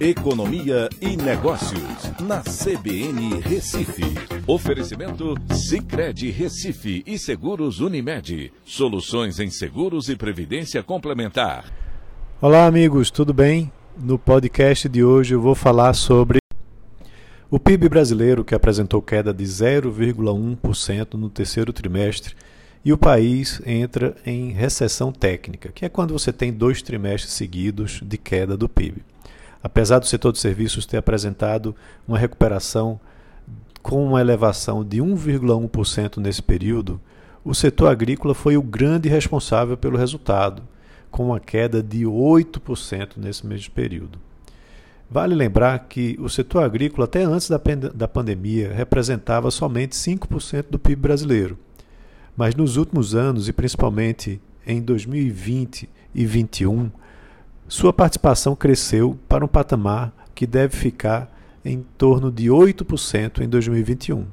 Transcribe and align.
Economia 0.00 0.88
e 0.98 1.14
Negócios, 1.14 2.10
na 2.22 2.40
CBN 2.40 3.38
Recife. 3.42 4.02
Oferecimento 4.46 5.34
Cicred 5.52 6.30
Recife 6.30 7.02
e 7.06 7.18
Seguros 7.18 7.80
Unimed. 7.80 8.50
Soluções 8.64 9.38
em 9.38 9.50
seguros 9.50 10.08
e 10.08 10.16
previdência 10.16 10.82
complementar. 10.82 11.70
Olá, 12.40 12.64
amigos, 12.64 13.10
tudo 13.10 13.34
bem? 13.34 13.70
No 13.94 14.18
podcast 14.18 14.88
de 14.88 15.04
hoje 15.04 15.34
eu 15.34 15.40
vou 15.42 15.54
falar 15.54 15.92
sobre 15.92 16.38
o 17.50 17.60
PIB 17.60 17.90
brasileiro, 17.90 18.42
que 18.42 18.54
apresentou 18.54 19.02
queda 19.02 19.34
de 19.34 19.44
0,1% 19.44 21.12
no 21.12 21.28
terceiro 21.28 21.74
trimestre, 21.74 22.34
e 22.82 22.90
o 22.90 22.96
país 22.96 23.60
entra 23.66 24.16
em 24.24 24.50
recessão 24.50 25.12
técnica, 25.12 25.70
que 25.70 25.84
é 25.84 25.90
quando 25.90 26.14
você 26.14 26.32
tem 26.32 26.50
dois 26.50 26.80
trimestres 26.80 27.34
seguidos 27.34 28.00
de 28.02 28.16
queda 28.16 28.56
do 28.56 28.66
PIB. 28.66 29.02
Apesar 29.62 29.98
do 29.98 30.06
setor 30.06 30.32
de 30.32 30.38
serviços 30.38 30.86
ter 30.86 30.96
apresentado 30.96 31.74
uma 32.08 32.18
recuperação 32.18 32.98
com 33.82 34.04
uma 34.04 34.20
elevação 34.20 34.84
de 34.84 34.98
1,1% 34.98 36.18
nesse 36.18 36.42
período, 36.42 37.00
o 37.44 37.54
setor 37.54 37.88
agrícola 37.88 38.34
foi 38.34 38.56
o 38.56 38.62
grande 38.62 39.08
responsável 39.08 39.76
pelo 39.76 39.96
resultado, 39.96 40.62
com 41.10 41.26
uma 41.26 41.40
queda 41.40 41.82
de 41.82 42.04
8% 42.04 43.16
nesse 43.16 43.46
mesmo 43.46 43.72
período. 43.72 44.18
Vale 45.10 45.34
lembrar 45.34 45.78
que 45.88 46.16
o 46.20 46.28
setor 46.28 46.62
agrícola, 46.62 47.04
até 47.04 47.24
antes 47.24 47.48
da, 47.48 47.60
da 47.92 48.06
pandemia, 48.06 48.72
representava 48.72 49.50
somente 49.50 49.96
5% 49.96 50.66
do 50.70 50.78
PIB 50.78 51.02
brasileiro. 51.02 51.58
Mas 52.36 52.54
nos 52.54 52.76
últimos 52.76 53.14
anos, 53.14 53.48
e 53.48 53.52
principalmente 53.52 54.40
em 54.64 54.80
2020 54.80 55.88
e 56.14 56.24
2021, 56.24 56.90
sua 57.70 57.92
participação 57.92 58.56
cresceu 58.56 59.16
para 59.28 59.44
um 59.44 59.48
patamar 59.48 60.12
que 60.34 60.44
deve 60.44 60.76
ficar 60.76 61.30
em 61.64 61.86
torno 61.96 62.32
de 62.32 62.48
8% 62.48 63.42
em 63.42 63.48
2021. 63.48 64.26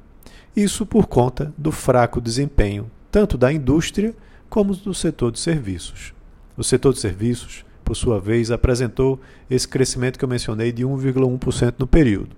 Isso 0.55 0.87
por 0.87 1.05
conta 1.05 1.53
do 1.55 1.71
fraco 1.71 2.19
desempenho 2.19 2.89
tanto 3.11 3.37
da 3.37 3.53
indústria 3.53 4.15
como 4.49 4.75
do 4.75 4.91
setor 4.91 5.31
de 5.31 5.39
serviços. 5.39 6.15
O 6.57 6.63
setor 6.63 6.93
de 6.93 6.99
serviços, 6.99 7.63
por 7.85 7.95
sua 7.95 8.19
vez, 8.19 8.49
apresentou 8.49 9.19
esse 9.47 9.67
crescimento 9.67 10.17
que 10.17 10.25
eu 10.25 10.29
mencionei 10.29 10.71
de 10.71 10.83
1,1% 10.83 11.75
no 11.77 11.85
período, 11.85 12.35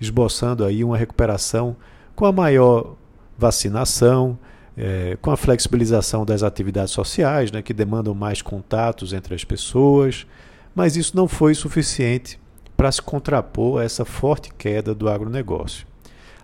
esboçando 0.00 0.64
aí 0.64 0.82
uma 0.82 0.96
recuperação 0.96 1.76
com 2.16 2.26
a 2.26 2.32
maior 2.32 2.96
vacinação, 3.38 4.36
é, 4.76 5.16
com 5.20 5.30
a 5.30 5.36
flexibilização 5.36 6.24
das 6.24 6.42
atividades 6.42 6.92
sociais, 6.92 7.50
né, 7.52 7.62
que 7.62 7.74
demandam 7.74 8.14
mais 8.14 8.40
contatos 8.40 9.12
entre 9.12 9.34
as 9.34 9.44
pessoas, 9.44 10.26
mas 10.74 10.96
isso 10.96 11.16
não 11.16 11.28
foi 11.28 11.54
suficiente 11.54 12.38
para 12.76 12.90
se 12.90 13.02
contrapor 13.02 13.80
a 13.80 13.84
essa 13.84 14.04
forte 14.04 14.52
queda 14.54 14.94
do 14.94 15.08
agronegócio. 15.08 15.86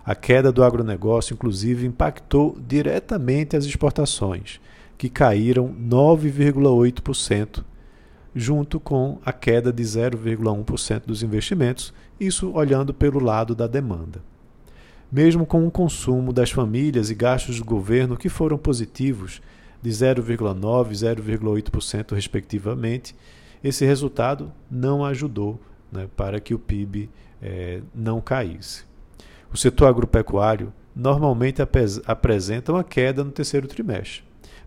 A 0.05 0.15
queda 0.15 0.53
do 0.53 0.63
agronegócio, 0.63 1.35
inclusive, 1.35 1.87
impactou 1.87 2.57
diretamente 2.67 3.57
as 3.57 3.65
exportações, 3.65 4.61
que 4.97 5.09
caíram 5.09 5.75
9,8%, 5.75 7.65
junto 8.35 8.79
com 8.79 9.19
a 9.25 9.33
queda 9.33 9.73
de 9.73 9.83
0,1% 9.83 11.03
dos 11.07 11.23
investimentos, 11.23 11.93
isso 12.19 12.53
olhando 12.53 12.93
pelo 12.95 13.21
lado 13.21 13.55
da 13.55 13.67
demanda 13.67 14.23
mesmo 15.11 15.47
com 15.47 15.67
o 15.67 15.71
consumo 15.71 16.33
das 16.33 16.51
famílias 16.51 17.11
e 17.11 17.15
gastos 17.15 17.59
do 17.59 17.65
governo 17.65 18.17
que 18.17 18.29
foram 18.29 18.59
positivos 18.59 19.41
de 19.83 19.91
0,9% 19.91 20.91
e 20.91 20.95
0,8% 20.95 22.15
respectivamente, 22.15 23.15
esse 23.63 23.85
resultado 23.85 24.53
não 24.71 25.05
ajudou 25.05 25.61
né, 25.91 26.09
para 26.17 26.41
que 26.41 26.55
o 26.55 26.59
PIB 26.59 27.09
eh, 27.43 27.81
não 27.95 28.21
caísse. 28.21 28.85
O 29.53 29.57
setor 29.57 29.87
agropecuário 29.87 30.73
normalmente 30.95 31.63
apresenta 32.07 32.73
uma 32.73 32.85
queda 32.85 33.25
no 33.25 33.31
terceiro 33.31 33.67
trimestre, 33.67 34.23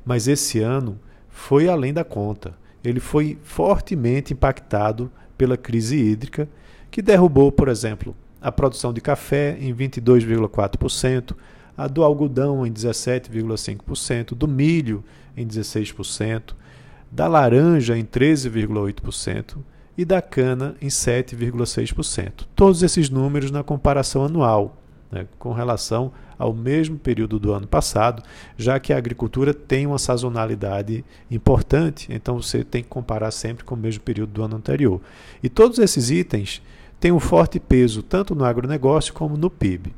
mas 0.05 0.27
esse 0.27 0.59
ano 0.59 0.99
foi 1.29 1.67
além 1.67 1.93
da 1.93 2.03
conta. 2.03 2.55
Ele 2.83 2.99
foi 2.99 3.37
fortemente 3.43 4.33
impactado 4.33 5.11
pela 5.37 5.57
crise 5.57 5.97
hídrica, 5.97 6.49
que 6.89 7.01
derrubou, 7.01 7.51
por 7.51 7.67
exemplo, 7.67 8.15
a 8.41 8.51
produção 8.51 8.91
de 8.91 8.99
café 8.99 9.57
em 9.59 9.73
22,4%, 9.73 11.35
a 11.77 11.87
do 11.87 12.03
algodão 12.03 12.65
em 12.65 12.71
17,5%, 12.71 14.33
do 14.33 14.47
milho 14.47 15.03
em 15.37 15.47
16%, 15.47 16.53
da 17.11 17.27
laranja 17.27 17.97
em 17.97 18.03
13,8% 18.03 19.57
e 19.97 20.05
da 20.05 20.21
cana 20.21 20.75
em 20.81 20.87
7,6%. 20.87 22.47
Todos 22.55 22.81
esses 22.81 23.09
números 23.09 23.51
na 23.51 23.63
comparação 23.63 24.25
anual, 24.25 24.77
né, 25.11 25.27
com 25.37 25.51
relação 25.51 26.11
ao 26.39 26.53
mesmo 26.53 26.97
período 26.97 27.37
do 27.37 27.53
ano 27.53 27.67
passado, 27.67 28.23
já 28.57 28.79
que 28.79 28.91
a 28.91 28.97
agricultura 28.97 29.53
tem 29.53 29.85
uma 29.85 29.99
sazonalidade 29.99 31.05
importante, 31.29 32.07
então 32.11 32.41
você 32.41 32.63
tem 32.63 32.81
que 32.81 32.89
comparar 32.89 33.29
sempre 33.29 33.63
com 33.63 33.75
o 33.75 33.77
mesmo 33.77 34.01
período 34.01 34.31
do 34.31 34.43
ano 34.43 34.55
anterior. 34.55 34.99
E 35.43 35.49
todos 35.49 35.77
esses 35.77 36.09
itens 36.09 36.61
tem 37.01 37.11
um 37.11 37.19
forte 37.19 37.59
peso 37.59 38.03
tanto 38.03 38.35
no 38.35 38.45
agronegócio 38.45 39.11
como 39.11 39.35
no 39.35 39.49
PIB. 39.49 39.91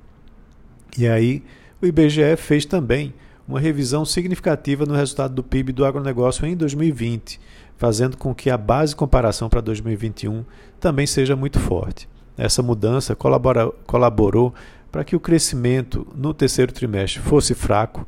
E 0.98 1.06
aí, 1.06 1.44
o 1.82 1.86
IBGE 1.86 2.38
fez 2.38 2.66
também 2.66 3.14
uma 3.46 3.60
revisão 3.60 4.06
significativa 4.06 4.86
no 4.86 4.96
resultado 4.96 5.36
do 5.36 5.44
PIB 5.44 5.74
do 5.74 5.84
agronegócio 5.84 6.46
em 6.46 6.56
2020, 6.56 7.42
fazendo 7.76 8.16
com 8.16 8.34
que 8.34 8.50
a 8.50 8.58
base 8.58 8.94
de 8.94 8.96
comparação 8.96 9.50
para 9.50 9.60
2021 9.60 10.46
também 10.80 11.06
seja 11.06 11.36
muito 11.36 11.60
forte. 11.60 12.08
Essa 12.38 12.64
mudança 12.64 13.14
colabora, 13.18 13.70
colaborou 13.86 14.54
para 14.90 15.04
que 15.04 15.16
o 15.16 15.20
crescimento 15.20 16.08
no 16.16 16.34
terceiro 16.34 16.72
trimestre 16.72 17.22
fosse 17.22 17.54
fraco 17.54 18.08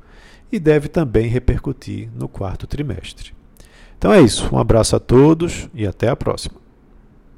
e 0.49 0.57
deve 0.57 0.87
também 0.87 1.27
repercutir 1.27 2.09
no 2.15 2.29
quarto 2.29 2.65
trimestre. 2.65 3.33
Então 3.97 4.13
é 4.13 4.21
isso. 4.21 4.47
Um 4.55 4.57
abraço 4.57 4.95
a 4.95 4.99
todos 5.01 5.67
e 5.73 5.85
até 5.85 6.07
a 6.07 6.15
próxima. 6.15 6.64